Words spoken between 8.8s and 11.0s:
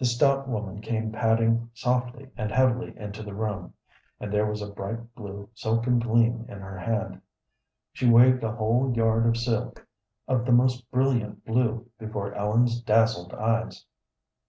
yard of silk of the most